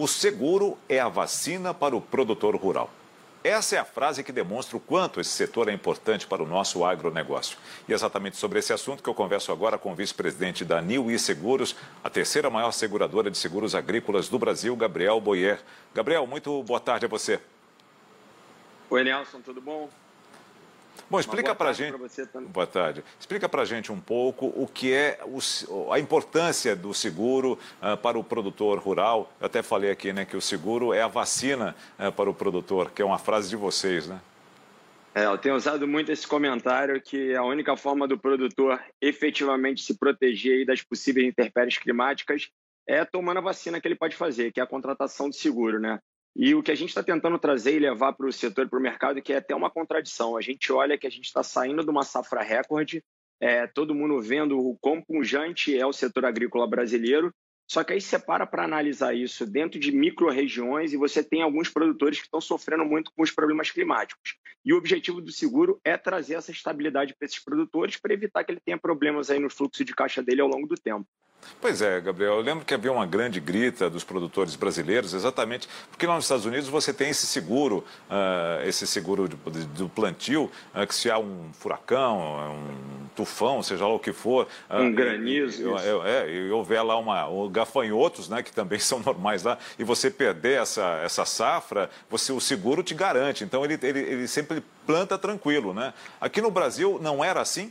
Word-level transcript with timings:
O 0.00 0.08
seguro 0.08 0.78
é 0.88 0.98
a 0.98 1.10
vacina 1.10 1.74
para 1.74 1.94
o 1.94 2.00
produtor 2.00 2.56
rural. 2.56 2.88
Essa 3.44 3.76
é 3.76 3.78
a 3.78 3.84
frase 3.84 4.24
que 4.24 4.32
demonstra 4.32 4.78
o 4.78 4.80
quanto 4.80 5.20
esse 5.20 5.28
setor 5.28 5.68
é 5.68 5.74
importante 5.74 6.26
para 6.26 6.42
o 6.42 6.46
nosso 6.46 6.86
agronegócio. 6.86 7.58
E 7.86 7.92
é 7.92 7.94
exatamente 7.94 8.38
sobre 8.38 8.58
esse 8.58 8.72
assunto 8.72 9.02
que 9.02 9.10
eu 9.10 9.14
converso 9.14 9.52
agora 9.52 9.76
com 9.76 9.92
o 9.92 9.94
vice-presidente 9.94 10.64
da 10.64 10.80
New 10.80 11.10
e 11.10 11.18
Seguros, 11.18 11.76
a 12.02 12.08
terceira 12.08 12.48
maior 12.48 12.72
seguradora 12.72 13.30
de 13.30 13.36
seguros 13.36 13.74
agrícolas 13.74 14.30
do 14.30 14.38
Brasil, 14.38 14.74
Gabriel 14.74 15.20
Boyer. 15.20 15.60
Gabriel, 15.94 16.26
muito 16.26 16.62
boa 16.62 16.80
tarde 16.80 17.04
a 17.04 17.08
você. 17.08 17.38
Oi, 18.88 19.04
Nelson, 19.04 19.42
tudo 19.42 19.60
bom? 19.60 19.90
Bom, 21.08 21.18
explica 21.18 21.54
para 21.54 21.72
gente. 21.72 21.96
Boa 22.48 22.66
tarde. 22.66 23.02
Explica 23.18 23.48
para 23.48 23.64
gente 23.64 23.90
um 23.90 24.00
pouco 24.00 24.46
o 24.46 24.66
que 24.66 24.92
é 24.92 25.18
o, 25.24 25.92
a 25.92 25.98
importância 25.98 26.76
do 26.76 26.94
seguro 26.94 27.58
uh, 27.82 27.96
para 27.96 28.18
o 28.18 28.22
produtor 28.22 28.78
rural. 28.78 29.32
Eu 29.40 29.46
até 29.46 29.62
falei 29.62 29.90
aqui, 29.90 30.12
né, 30.12 30.24
que 30.24 30.36
o 30.36 30.40
seguro 30.40 30.94
é 30.94 31.02
a 31.02 31.08
vacina 31.08 31.74
uh, 31.98 32.12
para 32.12 32.30
o 32.30 32.34
produtor, 32.34 32.90
que 32.92 33.02
é 33.02 33.04
uma 33.04 33.18
frase 33.18 33.48
de 33.48 33.56
vocês, 33.56 34.06
né? 34.06 34.20
É, 35.12 35.24
eu 35.24 35.36
tenho 35.36 35.56
usado 35.56 35.88
muito 35.88 36.12
esse 36.12 36.26
comentário 36.26 37.00
que 37.02 37.34
a 37.34 37.42
única 37.42 37.76
forma 37.76 38.06
do 38.06 38.16
produtor 38.16 38.80
efetivamente 39.00 39.82
se 39.82 39.98
proteger 39.98 40.64
das 40.64 40.82
possíveis 40.82 41.26
intempéries 41.26 41.78
climáticas 41.78 42.48
é 42.86 43.04
tomando 43.04 43.38
a 43.38 43.42
vacina 43.42 43.80
que 43.80 43.88
ele 43.88 43.96
pode 43.96 44.14
fazer, 44.14 44.52
que 44.52 44.60
é 44.60 44.62
a 44.62 44.66
contratação 44.66 45.28
de 45.28 45.36
seguro, 45.36 45.80
né? 45.80 46.00
E 46.34 46.54
o 46.54 46.62
que 46.62 46.70
a 46.70 46.74
gente 46.74 46.90
está 46.90 47.02
tentando 47.02 47.38
trazer 47.38 47.74
e 47.74 47.80
levar 47.80 48.12
para 48.12 48.26
o 48.26 48.32
setor 48.32 48.66
e 48.66 48.68
para 48.68 48.78
o 48.78 48.82
mercado, 48.82 49.20
que 49.20 49.32
é 49.32 49.36
até 49.36 49.54
uma 49.54 49.70
contradição. 49.70 50.36
A 50.36 50.40
gente 50.40 50.72
olha 50.72 50.96
que 50.96 51.06
a 51.06 51.10
gente 51.10 51.24
está 51.24 51.42
saindo 51.42 51.82
de 51.82 51.90
uma 51.90 52.04
safra 52.04 52.42
recorde, 52.42 53.02
é, 53.40 53.66
todo 53.66 53.94
mundo 53.94 54.20
vendo 54.20 54.58
o 54.58 54.76
quão 54.80 55.02
pungente 55.02 55.76
é 55.76 55.84
o 55.86 55.92
setor 55.92 56.26
agrícola 56.26 56.66
brasileiro, 56.66 57.32
só 57.70 57.84
que 57.84 57.92
aí 57.92 58.00
você 58.00 58.18
para 58.18 58.44
para 58.46 58.64
analisar 58.64 59.14
isso 59.14 59.46
dentro 59.46 59.78
de 59.78 59.92
micro-regiões 59.92 60.92
e 60.92 60.96
você 60.96 61.22
tem 61.22 61.40
alguns 61.40 61.68
produtores 61.68 62.18
que 62.18 62.24
estão 62.24 62.40
sofrendo 62.40 62.84
muito 62.84 63.12
com 63.14 63.22
os 63.22 63.30
problemas 63.30 63.70
climáticos. 63.70 64.34
E 64.64 64.72
o 64.72 64.76
objetivo 64.76 65.20
do 65.20 65.30
seguro 65.30 65.80
é 65.84 65.96
trazer 65.96 66.34
essa 66.34 66.50
estabilidade 66.50 67.14
para 67.16 67.26
esses 67.26 67.38
produtores 67.38 67.96
para 67.96 68.12
evitar 68.12 68.42
que 68.42 68.50
ele 68.50 68.60
tenha 68.60 68.76
problemas 68.76 69.30
aí 69.30 69.38
no 69.38 69.48
fluxo 69.48 69.84
de 69.84 69.94
caixa 69.94 70.20
dele 70.20 70.40
ao 70.40 70.48
longo 70.48 70.66
do 70.66 70.74
tempo. 70.74 71.06
Pois 71.60 71.82
é, 71.82 72.00
Gabriel. 72.00 72.34
Eu 72.34 72.40
lembro 72.40 72.64
que 72.64 72.72
havia 72.72 72.90
uma 72.90 73.06
grande 73.06 73.38
grita 73.40 73.90
dos 73.90 74.02
produtores 74.02 74.56
brasileiros, 74.56 75.12
exatamente 75.12 75.68
porque 75.90 76.06
lá 76.06 76.14
nos 76.14 76.24
Estados 76.24 76.46
Unidos 76.46 76.68
você 76.68 76.92
tem 76.92 77.10
esse 77.10 77.26
seguro, 77.26 77.84
uh, 78.08 78.66
esse 78.66 78.86
seguro 78.86 79.28
do 79.28 79.88
plantio, 79.88 80.50
uh, 80.74 80.86
que 80.86 80.94
se 80.94 81.10
há 81.10 81.18
um 81.18 81.50
furacão, 81.52 82.54
um 82.54 83.06
tufão, 83.14 83.62
seja 83.62 83.86
lá 83.86 83.94
o 83.94 83.98
que 83.98 84.12
for. 84.12 84.46
Uh, 84.70 84.76
um 84.82 84.92
granizo. 84.92 85.74
E, 85.76 86.08
é, 86.08 86.30
e 86.30 86.50
houver 86.50 86.82
lá 86.82 86.98
uma, 86.98 87.28
um 87.28 87.48
gafanhotos, 87.48 88.28
né, 88.28 88.42
que 88.42 88.52
também 88.52 88.78
são 88.80 89.00
normais 89.00 89.42
lá, 89.42 89.58
e 89.78 89.84
você 89.84 90.10
perder 90.10 90.62
essa, 90.62 91.00
essa 91.04 91.24
safra, 91.24 91.90
você, 92.08 92.32
o 92.32 92.40
seguro 92.40 92.82
te 92.82 92.94
garante. 92.94 93.44
Então 93.44 93.64
ele, 93.64 93.78
ele, 93.82 94.00
ele 94.00 94.28
sempre 94.28 94.62
planta 94.86 95.18
tranquilo. 95.18 95.74
Né? 95.74 95.92
Aqui 96.20 96.40
no 96.40 96.50
Brasil 96.50 96.98
não 97.02 97.22
era 97.22 97.40
assim? 97.40 97.70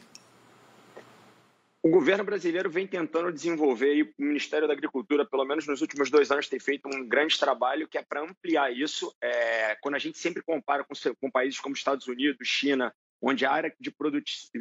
O 1.81 1.89
governo 1.89 2.25
brasileiro 2.25 2.69
vem 2.69 2.85
tentando 2.85 3.31
desenvolver, 3.31 3.95
e 3.95 4.03
o 4.03 4.13
Ministério 4.17 4.67
da 4.67 4.73
Agricultura, 4.73 5.25
pelo 5.25 5.45
menos 5.45 5.65
nos 5.65 5.79
últimos 5.79 6.09
dois 6.09 6.29
anos, 6.29 6.49
tem 6.49 6.59
feito 6.59 6.89
um 6.93 7.07
grande 7.07 7.39
trabalho 7.39 7.87
que 7.87 7.97
é 7.97 8.03
para 8.03 8.21
ampliar 8.21 8.69
isso. 8.69 9.15
É, 9.21 9.77
quando 9.81 9.95
a 9.95 9.99
gente 9.99 10.17
sempre 10.17 10.43
compara 10.43 10.83
com, 10.83 10.93
com, 11.21 11.31
países 11.31 11.57
como 11.57 11.73
Estados 11.73 12.05
Unidos, 12.05 12.45
China, 12.45 12.93
onde 13.21 13.45
a 13.45 13.51
área 13.51 13.73
de, 13.79 13.93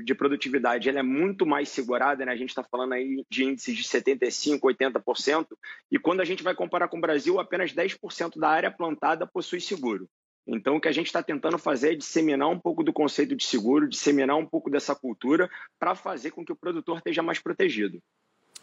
de 0.04 0.14
produtividade 0.14 0.88
ela 0.88 1.00
é 1.00 1.02
muito 1.02 1.44
mais 1.44 1.68
segurada, 1.68 2.24
né? 2.24 2.30
a 2.30 2.36
gente 2.36 2.50
está 2.50 2.62
falando 2.62 2.92
aí 2.92 3.24
de 3.28 3.44
índices 3.44 3.76
de 3.76 3.82
75%, 3.82 4.60
80%, 4.60 5.46
e 5.90 5.98
quando 5.98 6.20
a 6.20 6.24
gente 6.24 6.44
vai 6.44 6.54
comparar 6.54 6.86
com 6.86 6.98
o 6.98 7.00
Brasil, 7.00 7.40
apenas 7.40 7.72
10% 7.72 8.38
da 8.38 8.48
área 8.48 8.70
plantada 8.70 9.26
possui 9.26 9.60
seguro. 9.60 10.08
Então, 10.48 10.76
o 10.76 10.80
que 10.80 10.88
a 10.88 10.92
gente 10.92 11.06
está 11.06 11.22
tentando 11.22 11.58
fazer 11.58 11.92
é 11.92 11.96
disseminar 11.96 12.48
um 12.48 12.58
pouco 12.58 12.82
do 12.82 12.90
conceito 12.90 13.36
de 13.36 13.44
seguro, 13.44 13.86
disseminar 13.86 14.36
um 14.36 14.46
pouco 14.46 14.70
dessa 14.70 14.94
cultura 14.94 15.50
para 15.78 15.94
fazer 15.94 16.30
com 16.30 16.42
que 16.42 16.52
o 16.52 16.56
produtor 16.56 16.96
esteja 16.96 17.22
mais 17.22 17.38
protegido. 17.38 18.00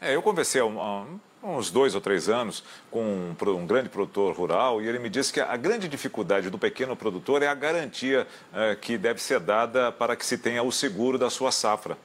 É, 0.02 0.16
eu 0.16 0.22
conversei 0.22 0.60
há, 0.60 1.06
uns 1.44 1.70
dois 1.70 1.94
ou 1.96 2.02
três 2.02 2.28
anos 2.28 2.64
com 2.90 3.02
um, 3.02 3.36
um, 3.50 3.66
grande 3.68 3.88
produtor 3.88 4.36
rural 4.36 4.82
e 4.82 4.88
ele 4.88 5.00
me 5.00 5.10
disse 5.10 5.32
que 5.32 5.40
a 5.40 5.56
grande 5.56 5.88
dificuldade 5.88 6.50
do 6.50 6.58
pequeno 6.58 6.96
produtor 6.96 7.44
é 7.44 7.48
a 7.48 7.54
garantia 7.54 8.28
é, 8.52 8.76
que 8.76 8.98
deve 8.98 9.22
ser 9.22 9.40
dada 9.40 9.92
para 9.92 10.16
que 10.16 10.26
se 10.26 10.38
tenha 10.38 10.64
o 10.64 10.72
seguro 10.72 11.18
da 11.18 11.30
sua 11.30 11.52
safra. 11.52 11.98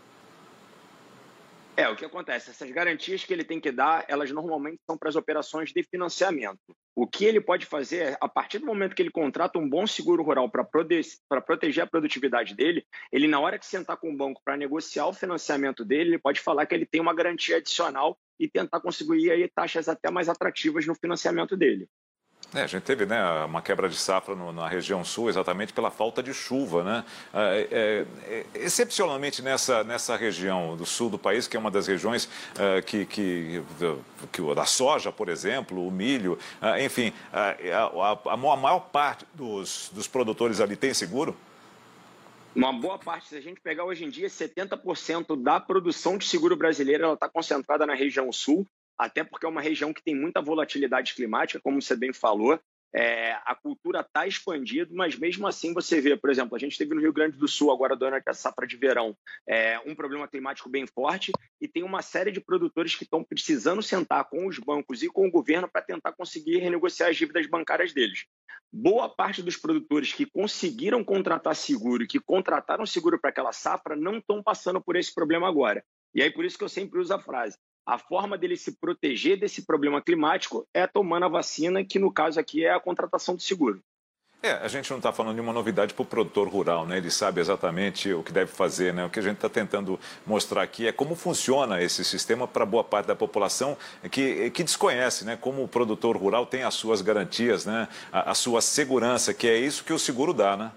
É, 1.80 1.88
o 1.88 1.96
que 1.96 2.04
acontece? 2.04 2.50
Essas 2.50 2.70
garantias 2.70 3.24
que 3.24 3.32
ele 3.32 3.42
tem 3.42 3.58
que 3.58 3.72
dar, 3.72 4.04
elas 4.06 4.30
normalmente 4.30 4.80
são 4.86 4.98
para 4.98 5.08
as 5.08 5.16
operações 5.16 5.72
de 5.72 5.82
financiamento. 5.82 6.76
O 6.94 7.06
que 7.06 7.24
ele 7.24 7.40
pode 7.40 7.64
fazer, 7.64 8.18
a 8.20 8.28
partir 8.28 8.58
do 8.58 8.66
momento 8.66 8.94
que 8.94 9.00
ele 9.00 9.10
contrata 9.10 9.58
um 9.58 9.66
bom 9.66 9.86
seguro 9.86 10.22
rural 10.22 10.50
para 10.50 10.62
proteger 11.40 11.82
a 11.82 11.86
produtividade 11.86 12.54
dele, 12.54 12.84
ele, 13.10 13.26
na 13.26 13.40
hora 13.40 13.58
que 13.58 13.64
sentar 13.64 13.96
com 13.96 14.12
o 14.12 14.16
banco 14.16 14.42
para 14.44 14.58
negociar 14.58 15.06
o 15.06 15.14
financiamento 15.14 15.82
dele, 15.82 16.10
ele 16.10 16.18
pode 16.18 16.40
falar 16.40 16.66
que 16.66 16.74
ele 16.74 16.84
tem 16.84 17.00
uma 17.00 17.14
garantia 17.14 17.56
adicional 17.56 18.18
e 18.38 18.46
tentar 18.46 18.80
conseguir 18.80 19.30
aí 19.30 19.48
taxas 19.48 19.88
até 19.88 20.10
mais 20.10 20.28
atrativas 20.28 20.86
no 20.86 20.94
financiamento 20.94 21.56
dele. 21.56 21.88
É, 22.52 22.62
a 22.62 22.66
gente 22.66 22.82
teve 22.82 23.06
né, 23.06 23.22
uma 23.44 23.62
quebra 23.62 23.88
de 23.88 23.96
safra 23.96 24.34
no, 24.34 24.52
na 24.52 24.66
região 24.66 25.04
sul 25.04 25.28
exatamente 25.28 25.72
pela 25.72 25.90
falta 25.90 26.20
de 26.20 26.34
chuva. 26.34 26.82
Né? 26.82 27.04
É, 27.32 27.68
é, 27.70 28.06
é, 28.26 28.46
excepcionalmente 28.54 29.40
nessa, 29.40 29.84
nessa 29.84 30.16
região 30.16 30.76
do 30.76 30.84
sul 30.84 31.08
do 31.08 31.18
país, 31.18 31.46
que 31.46 31.56
é 31.56 31.60
uma 31.60 31.70
das 31.70 31.86
regiões 31.86 32.28
é, 32.58 32.82
que, 32.82 33.06
que, 33.06 33.62
que, 34.32 34.54
da 34.54 34.64
soja, 34.64 35.12
por 35.12 35.28
exemplo, 35.28 35.86
o 35.86 35.92
milho, 35.92 36.36
é, 36.60 36.84
enfim, 36.84 37.12
a, 37.32 37.50
a, 37.50 38.32
a, 38.32 38.36
maior 38.36 38.80
parte 38.80 39.24
dos, 39.32 39.88
dos 39.92 40.08
produtores 40.08 40.60
ali 40.60 40.74
tem 40.74 40.92
seguro? 40.92 41.36
Uma 42.52 42.72
boa 42.72 42.98
parte, 42.98 43.28
se 43.28 43.36
a 43.36 43.40
gente 43.40 43.60
pegar 43.60 43.84
hoje 43.84 44.04
em 44.04 44.10
dia, 44.10 44.26
70% 44.26 45.40
da 45.40 45.60
produção 45.60 46.18
de 46.18 46.26
seguro 46.26 46.56
brasileira 46.56 47.12
está 47.12 47.28
concentrada 47.28 47.86
na 47.86 47.94
região 47.94 48.32
sul 48.32 48.66
até 49.00 49.24
porque 49.24 49.46
é 49.46 49.48
uma 49.48 49.62
região 49.62 49.94
que 49.94 50.02
tem 50.02 50.14
muita 50.14 50.42
volatilidade 50.42 51.14
climática, 51.14 51.60
como 51.60 51.80
você 51.80 51.96
bem 51.96 52.12
falou. 52.12 52.60
É, 52.92 53.32
a 53.44 53.54
cultura 53.54 54.00
está 54.00 54.26
expandida, 54.26 54.90
mas 54.92 55.16
mesmo 55.16 55.46
assim 55.46 55.72
você 55.72 56.00
vê, 56.00 56.16
por 56.16 56.28
exemplo, 56.28 56.56
a 56.56 56.58
gente 56.58 56.76
teve 56.76 56.92
no 56.92 57.00
Rio 57.00 57.12
Grande 57.12 57.38
do 57.38 57.46
Sul, 57.46 57.70
agora 57.70 57.96
durante 57.96 58.28
a 58.28 58.34
safra 58.34 58.66
de 58.66 58.76
verão, 58.76 59.16
é, 59.48 59.78
um 59.86 59.94
problema 59.94 60.26
climático 60.26 60.68
bem 60.68 60.86
forte 60.86 61.32
e 61.60 61.68
tem 61.68 61.84
uma 61.84 62.02
série 62.02 62.32
de 62.32 62.40
produtores 62.40 62.96
que 62.96 63.04
estão 63.04 63.22
precisando 63.22 63.80
sentar 63.80 64.28
com 64.28 64.46
os 64.46 64.58
bancos 64.58 65.02
e 65.02 65.08
com 65.08 65.26
o 65.26 65.30
governo 65.30 65.68
para 65.68 65.82
tentar 65.82 66.12
conseguir 66.12 66.58
renegociar 66.58 67.10
as 67.10 67.16
dívidas 67.16 67.46
bancárias 67.46 67.92
deles. 67.92 68.24
Boa 68.72 69.08
parte 69.08 69.40
dos 69.40 69.56
produtores 69.56 70.12
que 70.12 70.26
conseguiram 70.26 71.02
contratar 71.04 71.54
seguro, 71.54 72.06
que 72.06 72.18
contrataram 72.18 72.84
seguro 72.84 73.20
para 73.20 73.30
aquela 73.30 73.52
safra, 73.52 73.94
não 73.94 74.18
estão 74.18 74.42
passando 74.42 74.80
por 74.80 74.96
esse 74.96 75.14
problema 75.14 75.48
agora. 75.48 75.84
E 76.12 76.22
aí 76.22 76.30
por 76.30 76.44
isso 76.44 76.58
que 76.58 76.64
eu 76.64 76.68
sempre 76.68 76.98
uso 76.98 77.14
a 77.14 77.20
frase: 77.20 77.56
a 77.86 77.98
forma 77.98 78.38
dele 78.38 78.56
se 78.56 78.72
proteger 78.72 79.38
desse 79.38 79.62
problema 79.62 80.00
climático 80.00 80.66
é 80.72 80.86
tomando 80.86 81.26
a 81.26 81.28
vacina, 81.28 81.84
que 81.84 81.98
no 81.98 82.12
caso 82.12 82.38
aqui 82.38 82.64
é 82.64 82.72
a 82.72 82.80
contratação 82.80 83.34
de 83.34 83.42
seguro. 83.42 83.82
É, 84.42 84.52
a 84.52 84.68
gente 84.68 84.88
não 84.88 84.96
está 84.96 85.12
falando 85.12 85.34
de 85.34 85.40
uma 85.42 85.52
novidade 85.52 85.92
para 85.92 86.02
o 86.02 86.06
produtor 86.06 86.48
rural, 86.48 86.86
né? 86.86 86.96
Ele 86.96 87.10
sabe 87.10 87.42
exatamente 87.42 88.10
o 88.10 88.22
que 88.22 88.32
deve 88.32 88.50
fazer, 88.50 88.94
né? 88.94 89.04
O 89.04 89.10
que 89.10 89.18
a 89.18 89.22
gente 89.22 89.34
está 89.34 89.50
tentando 89.50 90.00
mostrar 90.26 90.62
aqui 90.62 90.86
é 90.86 90.92
como 90.92 91.14
funciona 91.14 91.82
esse 91.82 92.02
sistema 92.02 92.48
para 92.48 92.64
boa 92.64 92.82
parte 92.82 93.04
da 93.04 93.14
população 93.14 93.76
que, 94.10 94.50
que 94.50 94.64
desconhece, 94.64 95.26
né? 95.26 95.36
Como 95.38 95.62
o 95.62 95.68
produtor 95.68 96.16
rural 96.16 96.46
tem 96.46 96.62
as 96.62 96.72
suas 96.72 97.02
garantias, 97.02 97.66
né? 97.66 97.86
A, 98.10 98.30
a 98.30 98.34
sua 98.34 98.62
segurança, 98.62 99.34
que 99.34 99.46
é 99.46 99.58
isso 99.58 99.84
que 99.84 99.92
o 99.92 99.98
seguro 99.98 100.32
dá, 100.32 100.56
né? 100.56 100.72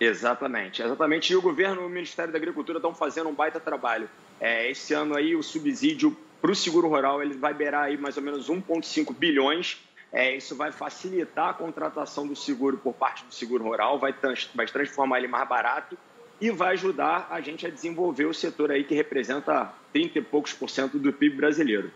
Exatamente, 0.00 0.82
exatamente. 0.82 1.32
E 1.32 1.36
o 1.36 1.42
governo 1.42 1.82
e 1.82 1.84
o 1.84 1.88
Ministério 1.88 2.32
da 2.32 2.38
Agricultura 2.38 2.78
estão 2.78 2.92
fazendo 2.92 3.28
um 3.28 3.34
baita 3.34 3.60
trabalho. 3.60 4.10
É, 4.40 4.70
esse 4.70 4.94
ano 4.94 5.16
aí 5.16 5.34
o 5.34 5.42
subsídio 5.42 6.16
para 6.40 6.50
o 6.50 6.54
seguro 6.54 6.88
rural 6.88 7.22
ele 7.22 7.34
vai 7.34 7.52
beirar 7.52 7.84
aí 7.84 7.96
mais 7.96 8.16
ou 8.16 8.22
menos 8.22 8.48
1,5 8.48 9.14
bilhões. 9.14 9.78
É, 10.12 10.36
isso 10.36 10.56
vai 10.56 10.72
facilitar 10.72 11.50
a 11.50 11.54
contratação 11.54 12.26
do 12.26 12.34
seguro 12.34 12.78
por 12.78 12.94
parte 12.94 13.24
do 13.24 13.34
seguro 13.34 13.64
rural, 13.64 13.98
vai, 13.98 14.12
trans, 14.12 14.48
vai 14.54 14.66
transformar 14.66 15.18
ele 15.18 15.28
mais 15.28 15.46
barato 15.46 15.98
e 16.40 16.50
vai 16.50 16.74
ajudar 16.74 17.28
a 17.30 17.40
gente 17.40 17.66
a 17.66 17.70
desenvolver 17.70 18.24
o 18.24 18.32
setor 18.32 18.70
aí 18.70 18.84
que 18.84 18.94
representa 18.94 19.72
30 19.92 20.18
e 20.18 20.22
poucos 20.22 20.52
por 20.52 20.70
cento 20.70 20.98
do 20.98 21.12
PIB 21.12 21.36
brasileiro. 21.36 21.90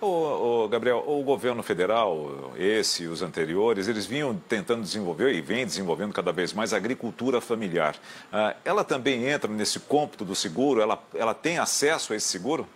Ô, 0.00 0.06
ô, 0.64 0.68
Gabriel, 0.68 1.02
o 1.06 1.22
governo 1.22 1.62
federal, 1.62 2.52
esse 2.56 3.04
e 3.04 3.06
os 3.06 3.22
anteriores, 3.22 3.88
eles 3.88 4.04
vinham 4.04 4.34
tentando 4.48 4.82
desenvolver 4.82 5.32
e 5.34 5.40
vem 5.40 5.64
desenvolvendo 5.64 6.12
cada 6.12 6.32
vez 6.32 6.52
mais 6.52 6.74
a 6.74 6.76
agricultura 6.76 7.40
familiar. 7.40 7.96
Ah, 8.30 8.54
ela 8.64 8.84
também 8.84 9.26
entra 9.26 9.50
nesse 9.50 9.80
cômputo 9.80 10.24
do 10.24 10.34
seguro? 10.34 10.80
Ela, 10.80 11.02
ela 11.14 11.32
tem 11.34 11.58
acesso 11.58 12.12
a 12.12 12.16
esse 12.16 12.26
seguro? 12.26 12.68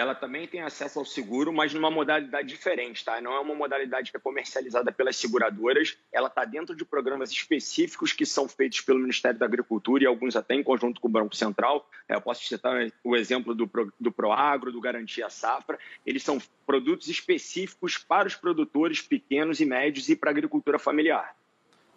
Ela 0.00 0.14
também 0.14 0.46
tem 0.46 0.62
acesso 0.62 0.98
ao 0.98 1.04
seguro, 1.04 1.52
mas 1.52 1.74
numa 1.74 1.90
modalidade 1.90 2.48
diferente, 2.48 3.04
tá? 3.04 3.20
Não 3.20 3.34
é 3.34 3.40
uma 3.40 3.54
modalidade 3.54 4.10
que 4.10 4.16
é 4.16 4.20
comercializada 4.20 4.90
pelas 4.90 5.14
seguradoras, 5.16 5.98
ela 6.10 6.28
está 6.28 6.42
dentro 6.46 6.74
de 6.74 6.86
programas 6.86 7.30
específicos 7.30 8.14
que 8.14 8.24
são 8.24 8.48
feitos 8.48 8.80
pelo 8.80 8.98
Ministério 8.98 9.38
da 9.38 9.44
Agricultura 9.44 10.02
e 10.02 10.06
alguns 10.06 10.36
até 10.36 10.54
em 10.54 10.62
conjunto 10.62 11.02
com 11.02 11.08
o 11.08 11.10
Banco 11.10 11.36
Central. 11.36 11.86
É, 12.08 12.14
eu 12.14 12.20
posso 12.22 12.42
citar 12.44 12.90
o 13.04 13.14
exemplo 13.14 13.54
do, 13.54 13.70
do 14.00 14.10
Proagro, 14.10 14.72
do 14.72 14.80
Garantia 14.80 15.28
Safra. 15.28 15.78
Eles 16.06 16.22
são 16.22 16.40
produtos 16.66 17.08
específicos 17.08 17.98
para 17.98 18.26
os 18.26 18.34
produtores 18.34 19.02
pequenos 19.02 19.60
e 19.60 19.66
médios 19.66 20.08
e 20.08 20.16
para 20.16 20.30
a 20.30 20.32
agricultura 20.32 20.78
familiar. 20.78 21.36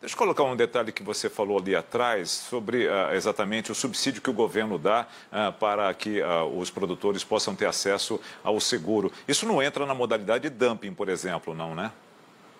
Deixa 0.03 0.15
eu 0.15 0.17
colocar 0.17 0.43
um 0.43 0.53
detalhe 0.53 0.91
que 0.91 1.01
você 1.01 1.29
falou 1.29 1.57
ali 1.57 1.73
atrás 1.73 2.29
sobre 2.29 2.87
uh, 2.87 3.13
exatamente 3.13 3.71
o 3.71 3.75
subsídio 3.75 4.21
que 4.21 4.29
o 4.29 4.33
governo 4.33 4.77
dá 4.77 5.07
uh, 5.31 5.53
para 5.53 5.93
que 5.93 6.21
uh, 6.21 6.43
os 6.59 6.69
produtores 6.69 7.23
possam 7.23 7.55
ter 7.55 7.67
acesso 7.67 8.19
ao 8.43 8.59
seguro. 8.59 9.13
Isso 9.25 9.45
não 9.47 9.63
entra 9.63 9.85
na 9.85 9.93
modalidade 9.93 10.49
dumping, 10.49 10.93
por 10.93 11.07
exemplo, 11.07 11.55
não, 11.55 11.73
né? 11.73 11.89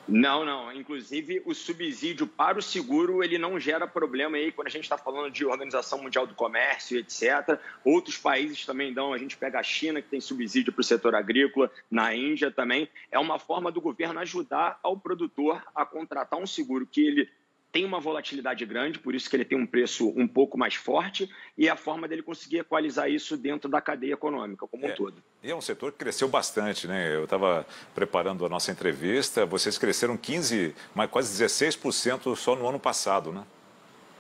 Não, 0.07 0.43
não. 0.43 0.71
Inclusive, 0.73 1.41
o 1.45 1.53
subsídio 1.53 2.27
para 2.27 2.59
o 2.59 2.61
seguro 2.61 3.23
ele 3.23 3.37
não 3.37 3.59
gera 3.59 3.87
problema 3.87 4.35
aí 4.37 4.51
quando 4.51 4.67
a 4.67 4.71
gente 4.71 4.83
está 4.83 4.97
falando 4.97 5.31
de 5.31 5.45
Organização 5.45 6.01
Mundial 6.01 6.27
do 6.27 6.35
Comércio, 6.35 6.97
etc. 6.97 7.57
Outros 7.85 8.17
países 8.17 8.65
também 8.65 8.93
dão. 8.93 9.13
A 9.13 9.17
gente 9.17 9.37
pega 9.37 9.59
a 9.59 9.63
China, 9.63 10.01
que 10.01 10.09
tem 10.09 10.19
subsídio 10.19 10.73
para 10.73 10.81
o 10.81 10.83
setor 10.83 11.15
agrícola, 11.15 11.71
na 11.89 12.13
Índia 12.13 12.51
também. 12.51 12.89
É 13.09 13.17
uma 13.17 13.39
forma 13.39 13.71
do 13.71 13.79
governo 13.79 14.19
ajudar 14.19 14.77
ao 14.83 14.97
produtor 14.97 15.63
a 15.73 15.85
contratar 15.85 16.39
um 16.39 16.47
seguro 16.47 16.85
que 16.85 17.05
ele 17.05 17.29
tem 17.73 17.83
uma 17.83 17.99
volatilidade 17.99 18.63
grande, 18.67 18.99
por 18.99 19.15
isso 19.15 19.27
que 19.27 19.35
ele 19.35 19.43
tem 19.43 19.57
um 19.57 19.65
preço 19.65 20.13
um 20.15 20.27
pouco 20.27 20.55
mais 20.55 20.75
forte, 20.75 21.27
e 21.57 21.67
é 21.67 21.71
a 21.71 21.75
forma 21.75 22.07
dele 22.07 22.21
conseguir 22.21 22.59
equalizar 22.59 23.09
isso 23.09 23.35
dentro 23.35 23.67
da 23.67 23.81
cadeia 23.81 24.13
econômica 24.13 24.67
como 24.67 24.85
é, 24.85 24.91
um 24.91 24.95
todo. 24.95 25.23
E 25.41 25.49
é 25.49 25.55
um 25.55 25.59
setor 25.59 25.91
que 25.91 25.97
cresceu 25.97 26.29
bastante, 26.29 26.87
né? 26.87 27.15
Eu 27.15 27.23
estava 27.23 27.65
preparando 27.95 28.45
a 28.45 28.49
nossa 28.49 28.71
entrevista, 28.71 29.43
vocês 29.43 29.75
cresceram 29.79 30.15
15, 30.15 30.75
mas 30.93 31.09
quase 31.09 31.43
16% 31.43 32.35
só 32.35 32.55
no 32.55 32.69
ano 32.69 32.79
passado, 32.79 33.31
né? 33.31 33.43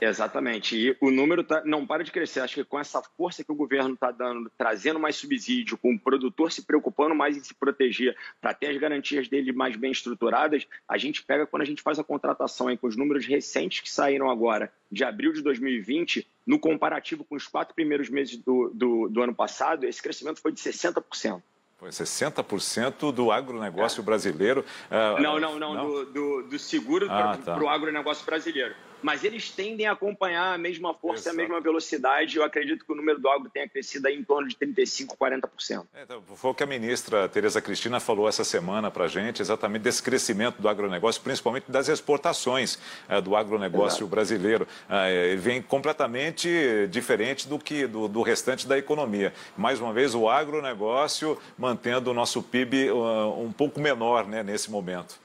Exatamente. 0.03 0.75
E 0.75 0.97
o 0.99 1.09
número 1.09 1.43
tá, 1.43 1.61
não 1.65 1.85
para 1.85 2.03
de 2.03 2.11
crescer. 2.11 2.41
Acho 2.41 2.55
que 2.55 2.63
com 2.63 2.79
essa 2.79 3.01
força 3.01 3.43
que 3.43 3.51
o 3.51 3.55
governo 3.55 3.93
está 3.93 4.11
dando, 4.11 4.51
trazendo 4.57 4.99
mais 4.99 5.15
subsídio, 5.15 5.77
com 5.77 5.93
o 5.93 5.99
produtor 5.99 6.51
se 6.51 6.63
preocupando 6.63 7.15
mais 7.15 7.37
em 7.37 7.39
se 7.39 7.53
proteger, 7.53 8.15
para 8.41 8.53
ter 8.53 8.67
as 8.67 8.77
garantias 8.77 9.27
dele 9.27 9.51
mais 9.51 9.75
bem 9.75 9.91
estruturadas, 9.91 10.67
a 10.87 10.97
gente 10.97 11.23
pega 11.23 11.45
quando 11.45 11.61
a 11.61 11.65
gente 11.65 11.81
faz 11.81 11.99
a 11.99 12.03
contratação 12.03 12.67
aí, 12.67 12.77
com 12.77 12.87
os 12.87 12.95
números 12.95 13.25
recentes 13.25 13.79
que 13.79 13.89
saíram 13.89 14.29
agora, 14.29 14.71
de 14.91 15.03
abril 15.03 15.33
de 15.33 15.41
2020, 15.41 16.27
no 16.45 16.59
comparativo 16.59 17.23
com 17.23 17.35
os 17.35 17.47
quatro 17.47 17.73
primeiros 17.73 18.09
meses 18.09 18.37
do, 18.37 18.71
do, 18.73 19.07
do 19.09 19.21
ano 19.21 19.33
passado, 19.33 19.85
esse 19.85 20.01
crescimento 20.01 20.41
foi 20.41 20.51
de 20.51 20.59
60%. 20.59 21.41
Foi 21.77 21.89
60% 21.89 23.11
do 23.11 23.31
agronegócio 23.31 24.01
é. 24.01 24.03
brasileiro. 24.03 24.63
Uh, 24.89 25.21
não, 25.21 25.39
não, 25.39 25.59
não, 25.59 25.73
não, 25.73 25.87
Do, 25.87 26.05
do, 26.05 26.43
do 26.43 26.59
seguro 26.59 27.07
ah, 27.09 27.37
para 27.43 27.61
o 27.61 27.65
tá. 27.65 27.71
agronegócio 27.71 28.25
brasileiro 28.25 28.73
mas 29.03 29.23
eles 29.23 29.51
tendem 29.51 29.85
a 29.85 29.91
acompanhar 29.91 30.55
a 30.55 30.57
mesma 30.57 30.93
força 30.93 31.29
Exato. 31.29 31.35
a 31.35 31.41
mesma 31.41 31.61
velocidade. 31.61 32.37
Eu 32.37 32.43
acredito 32.43 32.85
que 32.85 32.91
o 32.91 32.95
número 32.95 33.19
do 33.19 33.29
agro 33.29 33.49
tenha 33.49 33.67
crescido 33.67 34.07
aí 34.07 34.17
em 34.17 34.23
torno 34.23 34.47
de 34.47 34.55
35%, 34.55 35.17
40%. 35.17 35.85
É, 35.93 36.03
então, 36.03 36.23
foi 36.35 36.51
o 36.51 36.53
que 36.53 36.63
a 36.63 36.65
ministra 36.65 37.27
Tereza 37.27 37.61
Cristina 37.61 37.99
falou 37.99 38.27
essa 38.27 38.43
semana 38.43 38.89
para 38.89 39.05
a 39.05 39.07
gente, 39.07 39.41
exatamente 39.41 39.83
desse 39.83 40.01
crescimento 40.01 40.61
do 40.61 40.69
agronegócio, 40.69 41.21
principalmente 41.21 41.69
das 41.69 41.89
exportações 41.89 42.79
é, 43.09 43.19
do 43.19 43.35
agronegócio 43.35 43.97
Exato. 43.97 44.07
brasileiro. 44.07 44.67
É, 44.89 45.31
ele 45.31 45.41
vem 45.41 45.61
completamente 45.61 46.87
diferente 46.89 47.47
do 47.47 47.59
que 47.59 47.85
do, 47.85 48.07
do, 48.07 48.21
restante 48.21 48.65
da 48.65 48.77
economia. 48.77 49.33
Mais 49.57 49.81
uma 49.81 49.91
vez, 49.91 50.15
o 50.15 50.29
agronegócio 50.29 51.37
mantendo 51.57 52.11
o 52.11 52.13
nosso 52.13 52.41
PIB 52.41 52.91
uh, 52.91 53.41
um 53.41 53.51
pouco 53.51 53.81
menor 53.81 54.25
né, 54.25 54.41
nesse 54.41 54.71
momento 54.71 55.19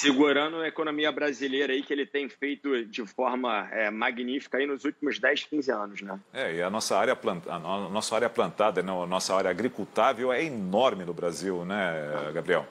segurando 0.00 0.56
a 0.56 0.68
economia 0.68 1.12
brasileira 1.12 1.74
aí 1.74 1.82
que 1.82 1.92
ele 1.92 2.06
tem 2.06 2.26
feito 2.26 2.86
de 2.86 2.99
forma 3.06 3.68
é, 3.72 3.90
magnífica 3.90 4.58
aí 4.58 4.66
nos 4.66 4.84
últimos 4.84 5.18
10, 5.18 5.44
15 5.44 5.72
anos, 5.72 6.02
né? 6.02 6.18
É, 6.32 6.56
e 6.56 6.62
a 6.62 6.70
nossa 6.70 6.96
área, 6.96 7.16
planta, 7.16 7.52
a 7.52 7.58
nossa 7.58 8.14
área 8.14 8.28
plantada, 8.28 8.82
né, 8.82 8.92
a 8.92 9.06
nossa 9.06 9.34
área 9.34 9.50
agricultável 9.50 10.32
é 10.32 10.44
enorme 10.44 11.04
no 11.04 11.12
Brasil, 11.12 11.64
né, 11.64 12.30
Gabriel? 12.34 12.66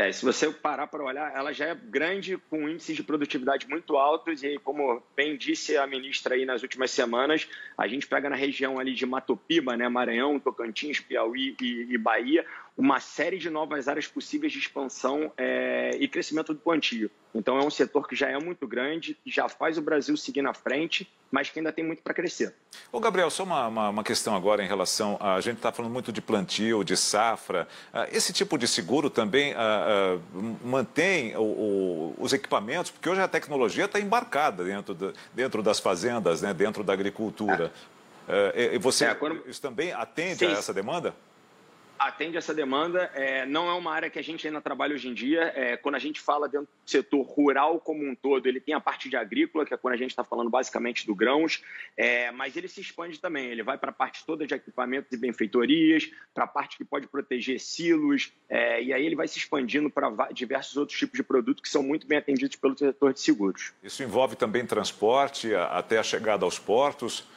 É, 0.00 0.10
se 0.12 0.24
você 0.24 0.50
parar 0.50 0.86
para 0.86 1.04
olhar, 1.04 1.30
ela 1.36 1.52
já 1.52 1.66
é 1.66 1.74
grande, 1.74 2.38
com 2.48 2.66
índices 2.66 2.96
de 2.96 3.02
produtividade 3.02 3.68
muito 3.68 3.98
altos, 3.98 4.42
e 4.42 4.58
como 4.58 5.02
bem 5.14 5.36
disse 5.36 5.76
a 5.76 5.86
ministra 5.86 6.36
aí 6.36 6.46
nas 6.46 6.62
últimas 6.62 6.90
semanas, 6.90 7.46
a 7.76 7.86
gente 7.86 8.06
pega 8.06 8.30
na 8.30 8.36
região 8.36 8.78
ali 8.78 8.94
de 8.94 9.04
Matopiba, 9.04 9.76
né, 9.76 9.90
Maranhão, 9.90 10.40
Tocantins, 10.40 11.00
Piauí 11.00 11.54
e, 11.60 11.86
e 11.90 11.98
Bahia, 11.98 12.46
uma 12.76 13.00
série 13.00 13.38
de 13.38 13.50
novas 13.50 13.88
áreas 13.88 14.06
possíveis 14.06 14.52
de 14.52 14.58
expansão 14.58 15.32
é, 15.36 15.96
e 15.98 16.08
crescimento 16.08 16.54
do 16.54 16.60
plantio. 16.60 17.10
Então 17.34 17.58
é 17.58 17.64
um 17.64 17.70
setor 17.70 18.08
que 18.08 18.16
já 18.16 18.28
é 18.28 18.38
muito 18.38 18.66
grande, 18.66 19.16
que 19.22 19.30
já 19.30 19.48
faz 19.48 19.78
o 19.78 19.82
Brasil 19.82 20.16
seguir 20.16 20.42
na 20.42 20.52
frente, 20.52 21.08
mas 21.30 21.48
que 21.48 21.60
ainda 21.60 21.72
tem 21.72 21.84
muito 21.84 22.02
para 22.02 22.12
crescer. 22.12 22.54
Ô 22.90 22.98
Gabriel, 22.98 23.30
só 23.30 23.44
uma, 23.44 23.68
uma, 23.68 23.88
uma, 23.90 24.04
questão 24.04 24.34
agora 24.34 24.64
em 24.64 24.66
relação 24.66 25.16
a, 25.20 25.34
a 25.34 25.40
gente 25.40 25.58
está 25.58 25.70
falando 25.70 25.92
muito 25.92 26.12
de 26.12 26.20
plantio, 26.20 26.82
de 26.82 26.96
safra. 26.96 27.68
Uh, 27.94 28.16
esse 28.16 28.32
tipo 28.32 28.58
de 28.58 28.66
seguro 28.66 29.08
também 29.08 29.52
uh, 29.52 30.16
uh, 30.16 30.58
mantém 30.64 31.36
o, 31.36 31.42
o, 31.42 32.16
os 32.18 32.32
equipamentos, 32.32 32.90
porque 32.90 33.08
hoje 33.08 33.20
a 33.20 33.28
tecnologia 33.28 33.84
está 33.84 34.00
embarcada 34.00 34.64
dentro, 34.64 34.94
de, 34.94 35.12
dentro 35.32 35.62
das 35.62 35.78
fazendas, 35.78 36.42
né, 36.42 36.52
dentro 36.52 36.82
da 36.82 36.92
agricultura. 36.92 37.72
É. 38.28 38.74
e 38.74 38.78
você 38.78 39.06
é, 39.06 39.14
quando... 39.14 39.42
isso 39.48 39.60
também 39.60 39.92
atende 39.92 40.38
Sim. 40.38 40.46
a 40.46 40.50
essa 40.52 40.72
demanda? 40.72 41.14
Atende 42.00 42.38
essa 42.38 42.54
demanda. 42.54 43.10
É, 43.14 43.44
não 43.44 43.68
é 43.68 43.74
uma 43.74 43.92
área 43.92 44.08
que 44.08 44.18
a 44.18 44.22
gente 44.22 44.46
ainda 44.46 44.60
trabalha 44.60 44.94
hoje 44.94 45.06
em 45.06 45.12
dia. 45.12 45.52
É, 45.54 45.76
quando 45.76 45.96
a 45.96 45.98
gente 45.98 46.18
fala 46.18 46.48
dentro 46.48 46.66
do 46.66 46.90
setor 46.90 47.22
rural 47.22 47.78
como 47.78 48.02
um 48.02 48.14
todo, 48.14 48.46
ele 48.46 48.58
tem 48.58 48.74
a 48.74 48.80
parte 48.80 49.10
de 49.10 49.16
agrícola, 49.16 49.66
que 49.66 49.74
é 49.74 49.76
quando 49.76 49.94
a 49.94 49.96
gente 49.98 50.10
está 50.10 50.24
falando 50.24 50.48
basicamente 50.48 51.06
do 51.06 51.14
grãos, 51.14 51.62
é, 51.96 52.30
mas 52.30 52.56
ele 52.56 52.68
se 52.68 52.80
expande 52.80 53.20
também. 53.20 53.46
Ele 53.48 53.62
vai 53.62 53.76
para 53.76 53.90
a 53.90 53.92
parte 53.92 54.24
toda 54.24 54.46
de 54.46 54.54
equipamentos 54.54 55.12
e 55.12 55.16
benfeitorias, 55.18 56.10
para 56.32 56.44
a 56.44 56.46
parte 56.46 56.78
que 56.78 56.84
pode 56.84 57.06
proteger 57.06 57.60
silos, 57.60 58.32
é, 58.48 58.82
e 58.82 58.94
aí 58.94 59.04
ele 59.04 59.14
vai 59.14 59.28
se 59.28 59.38
expandindo 59.38 59.90
para 59.90 60.10
diversos 60.32 60.78
outros 60.78 60.98
tipos 60.98 61.18
de 61.18 61.22
produtos 61.22 61.62
que 61.62 61.68
são 61.68 61.82
muito 61.82 62.06
bem 62.06 62.16
atendidos 62.16 62.56
pelo 62.56 62.76
setor 62.78 63.12
de 63.12 63.20
seguros. 63.20 63.74
Isso 63.82 64.02
envolve 64.02 64.36
também 64.36 64.64
transporte 64.64 65.54
até 65.54 65.98
a 65.98 66.02
chegada 66.02 66.46
aos 66.46 66.58
portos? 66.58 67.28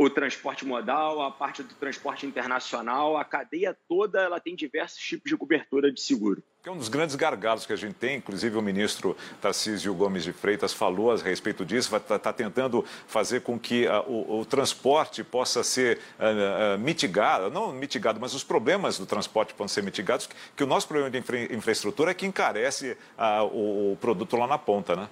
O 0.00 0.08
transporte 0.08 0.64
modal, 0.64 1.20
a 1.20 1.30
parte 1.30 1.62
do 1.62 1.74
transporte 1.74 2.24
internacional, 2.24 3.18
a 3.18 3.24
cadeia 3.24 3.76
toda 3.86 4.18
ela 4.18 4.40
tem 4.40 4.56
diversos 4.56 4.98
tipos 4.98 5.30
de 5.30 5.36
cobertura 5.36 5.92
de 5.92 6.00
seguro. 6.00 6.42
É 6.64 6.70
um 6.70 6.78
dos 6.78 6.88
grandes 6.88 7.14
gargalos 7.14 7.66
que 7.66 7.72
a 7.74 7.76
gente 7.76 7.96
tem, 7.96 8.16
inclusive 8.16 8.56
o 8.56 8.62
ministro 8.62 9.14
Tarcísio 9.42 9.92
Gomes 9.92 10.24
de 10.24 10.32
Freitas 10.32 10.72
falou 10.72 11.12
a 11.12 11.16
respeito 11.16 11.66
disso, 11.66 11.94
está 11.94 12.18
tá 12.18 12.32
tentando 12.32 12.82
fazer 13.06 13.42
com 13.42 13.58
que 13.58 13.86
uh, 13.86 14.00
o, 14.10 14.40
o, 14.40 14.44
transporte 14.46 15.22
possa 15.22 15.62
ser 15.62 15.98
uh, 16.18 16.76
uh, 16.76 16.78
mitigado, 16.78 17.50
não 17.50 17.70
mitigado, 17.70 18.18
mas 18.18 18.32
os 18.32 18.42
problemas 18.42 18.98
do 18.98 19.04
transporte 19.04 19.52
possam 19.52 19.74
ser 19.74 19.82
mitigados, 19.82 20.26
que, 20.26 20.34
que 20.56 20.64
o 20.64 20.66
nosso 20.66 20.88
problema 20.88 21.10
de 21.10 21.18
infra 21.18 21.38
infraestrutura 21.52 22.12
é 22.12 22.14
que 22.14 22.24
encarece 22.24 22.96
o, 23.52 23.92
o 23.92 23.98
produto 24.00 24.34
lá 24.34 24.46
na 24.46 24.56
ponta, 24.56 24.96
né? 24.96 25.08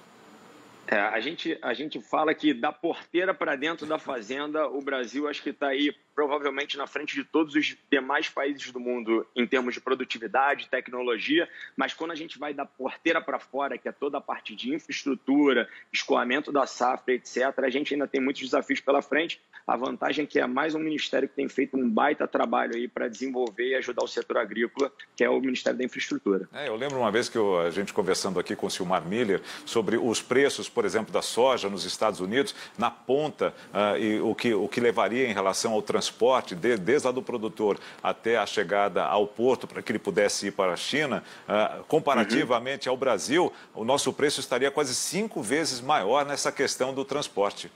É, 0.91 0.99
a, 0.99 1.21
gente, 1.21 1.59
a 1.61 1.75
gente 1.75 2.01
fala 2.01 2.33
que 2.33 2.55
da 2.55 2.73
porteira 2.73 3.35
para 3.35 3.55
dentro 3.57 3.85
da 3.85 3.99
fazenda, 3.99 4.67
o 4.69 4.81
Brasil 4.81 5.29
acho 5.29 5.43
que 5.43 5.51
está 5.51 5.69
aí 5.69 5.95
provavelmente 6.15 6.79
na 6.79 6.87
frente 6.87 7.15
de 7.15 7.25
todos 7.25 7.55
os 7.55 7.77
demais 7.91 8.31
países 8.31 8.73
do 8.73 8.81
mundo 8.81 9.27
em 9.37 9.47
termos 9.47 9.75
de 9.75 9.83
produtividade, 9.83 10.67
tecnologia, 10.71 11.47
mas 11.77 11.93
quando 11.93 12.13
a 12.13 12.15
gente 12.15 12.39
vai 12.39 12.55
da 12.55 12.65
porteira 12.65 13.21
para 13.21 13.39
fora, 13.39 13.77
que 13.77 13.87
é 13.87 13.93
toda 13.93 14.17
a 14.17 14.21
parte 14.21 14.57
de 14.57 14.75
infraestrutura, 14.75 15.69
escoamento 15.93 16.51
da 16.51 16.67
safra, 16.67 17.13
etc., 17.13 17.59
a 17.59 17.69
gente 17.69 17.93
ainda 17.93 18.09
tem 18.09 18.21
muitos 18.21 18.43
desafios 18.43 18.81
pela 18.81 19.03
frente. 19.03 19.39
A 19.69 19.77
vantagem 19.77 20.25
é 20.25 20.27
que 20.27 20.41
é 20.41 20.47
mais 20.47 20.75
um 20.75 20.79
ministério 20.79 21.29
que 21.29 21.37
tem 21.37 21.49
feito 21.49 21.77
um 21.77 21.89
baita 21.89 22.27
trabalho 22.27 22.75
aí 22.75 22.89
para 22.89 23.07
desenvolver 23.07 23.69
e 23.69 23.75
ajudar 23.77 24.03
o 24.03 24.09
setor 24.09 24.39
agrícola, 24.39 24.91
que 25.15 25.23
é 25.23 25.31
o 25.31 25.39
Ministério 25.41 25.79
da 25.79 25.85
Infraestrutura. 25.85 26.49
É, 26.53 26.69
eu 26.69 26.75
lembro 26.75 26.99
uma 26.99 27.11
vez 27.11 27.29
que 27.29 27.37
eu, 27.37 27.61
a 27.61 27.71
gente 27.71 27.93
conversando 27.93 28.41
aqui 28.41 28.57
com 28.57 28.67
o 28.67 28.71
Silmar 28.71 29.07
Miller 29.07 29.43
sobre 29.67 29.97
os 29.97 30.23
preços, 30.23 30.69
por 30.69 30.85
exemplo, 30.85 31.13
da 31.13 31.23
soja 31.23 31.69
nos 31.69 31.85
Estados 31.85 32.19
Unidos, 32.19 32.55
na 32.79 32.91
ponta, 32.91 33.55
uh, 33.73 33.99
e 33.99 34.21
o 34.21 34.35
que, 34.35 34.55
o 34.55 34.67
que 34.67 34.81
levaria 34.81 35.29
em 35.29 35.33
relação 35.33 35.73
ao 35.73 35.83
transporte 35.83 36.09
transporte, 36.09 36.55
desde 36.55 37.07
lá 37.07 37.13
do 37.13 37.23
produtor 37.23 37.79
até 38.03 38.39
a 38.39 38.47
chegada 38.47 39.05
ao 39.05 39.27
porto, 39.27 39.67
para 39.67 39.83
que 39.83 39.93
ele 39.93 39.99
pudesse 39.99 40.49
ir 40.49 40.53
para 40.53 40.73
a 40.73 40.77
China, 40.77 41.23
uh, 41.49 41.85
comparativamente 41.85 42.89
uhum. 42.89 42.93
ao 42.93 42.97
Brasil, 42.97 43.53
o 43.75 43.85
nosso 43.85 44.13
preço 44.13 44.41
estaria 44.41 44.71
quase 44.71 44.95
cinco 44.95 45.43
vezes 45.43 45.81
maior 45.81 46.25
nessa 46.25 46.51
questão 46.51 46.95
do 46.95 47.05
transporte. 47.05 47.71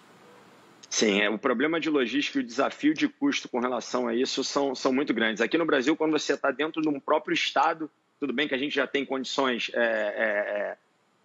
Sim, 0.93 1.23
é, 1.23 1.31
o 1.31 1.39
problema 1.39 1.81
de 1.81 1.89
logística 1.89 2.39
e 2.39 2.43
o 2.43 2.47
desafio 2.47 2.93
de 2.93 3.09
custo 3.09 3.49
com 3.49 3.59
relação 3.61 4.07
a 4.07 4.15
isso 4.15 4.45
são, 4.45 4.75
são 4.75 4.93
muito 4.93 5.15
grandes. 5.15 5.41
Aqui 5.41 5.57
no 5.57 5.65
Brasil, 5.65 5.97
quando 5.97 6.13
você 6.13 6.35
está 6.35 6.51
dentro 6.51 6.83
de 6.83 6.89
um 6.89 7.01
próprio 7.01 7.33
estado, 7.33 7.91
tudo 8.21 8.31
bem 8.31 8.47
que 8.47 8.55
a 8.55 8.59
gente 8.59 8.75
já 8.75 8.87
tem 8.87 9.03
condições 9.03 9.71
é, 9.73 9.81
é, 9.81 9.85
é 9.85 10.77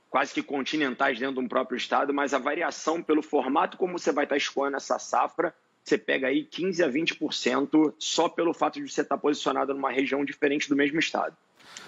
quase 0.10 0.34
que 0.34 0.42
continentais 0.42 1.20
dentro 1.20 1.36
de 1.36 1.42
um 1.42 1.50
próprio 1.50 1.76
estado, 1.76 2.14
mas 2.14 2.34
a 2.34 2.38
variação 2.38 3.04
pelo 3.04 3.22
formato 3.22 3.76
como 3.76 4.00
você 4.00 4.14
vai 4.14 4.24
estar 4.24 4.36
tá 4.36 4.38
escoando 4.38 4.78
essa 4.78 4.98
safra 4.98 5.54
você 5.84 5.98
pega 5.98 6.28
aí 6.28 6.46
15 6.46 6.84
a 6.84 6.90
20% 6.90 7.94
só 8.00 8.30
pelo 8.30 8.54
fato 8.54 8.76
de 8.76 8.90
você 8.90 9.02
estar 9.02 9.18
posicionado 9.18 9.74
numa 9.74 9.92
região 9.92 10.24
diferente 10.24 10.70
do 10.70 10.78
mesmo 10.78 10.98
estado. 10.98 11.36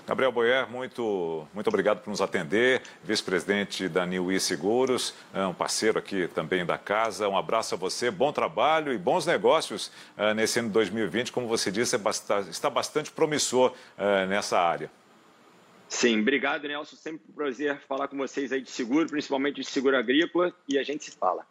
Gabriel 0.07 0.31
Boyer, 0.31 0.67
muito, 0.69 1.48
muito 1.53 1.67
obrigado 1.67 2.01
por 2.01 2.09
nos 2.09 2.21
atender. 2.21 2.81
Vice-presidente 3.03 3.88
da 3.88 4.05
Niui 4.05 4.39
Seguros, 4.39 5.13
é 5.33 5.45
um 5.45 5.53
parceiro 5.53 6.00
aqui 6.00 6.27
também 6.27 6.65
da 6.65 6.77
casa. 6.77 7.29
Um 7.29 7.38
abraço 7.38 7.75
a 7.75 7.77
você, 7.77 8.09
bom 8.09 8.31
trabalho 8.31 8.91
e 8.91 8.98
bons 8.98 9.25
negócios 9.25 9.91
uh, 10.17 10.33
nesse 10.33 10.59
ano 10.59 10.69
de 10.69 10.74
2020. 10.74 11.31
Como 11.31 11.48
você 11.48 11.71
disse, 11.71 11.95
é 11.95 12.00
bastante, 12.00 12.50
está 12.50 12.69
bastante 12.69 13.12
promissor 13.12 13.71
uh, 13.98 14.27
nessa 14.27 14.59
área. 14.59 14.89
Sim, 15.88 16.21
obrigado, 16.21 16.67
Nelson. 16.67 16.95
Sempre 16.95 17.21
um 17.29 17.33
prazer 17.33 17.79
falar 17.88 18.07
com 18.07 18.17
vocês 18.17 18.51
aí 18.51 18.62
de 18.62 18.69
seguro, 18.69 19.07
principalmente 19.07 19.62
de 19.62 19.65
seguro 19.65 19.98
agrícola, 19.98 20.53
e 20.67 20.77
a 20.77 20.83
gente 20.83 21.03
se 21.03 21.12
fala. 21.12 21.45